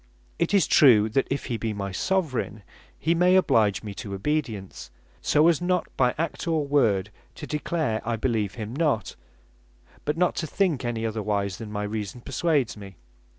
It 0.39 0.51
is 0.51 0.65
true, 0.65 1.09
that 1.09 1.27
if 1.29 1.45
he 1.45 1.57
be 1.57 1.73
my 1.73 1.91
Soveraign, 1.91 2.63
he 2.97 3.13
may 3.13 3.35
oblige 3.35 3.83
me 3.83 3.93
to 4.01 4.15
obedience, 4.15 4.89
so, 5.21 5.47
as 5.47 5.61
not 5.61 5.95
by 5.95 6.15
act 6.17 6.47
or 6.47 6.65
word 6.65 7.11
to 7.35 7.45
declare 7.45 8.01
I 8.03 8.15
beleeve 8.15 8.55
him 8.55 8.75
not; 8.75 9.15
but 10.03 10.17
not 10.17 10.35
to 10.37 10.47
think 10.47 10.83
any 10.83 11.05
otherwise 11.05 11.59
then 11.59 11.71
my 11.71 11.83
reason 11.83 12.21
perswades 12.21 12.75
me. 12.75 12.95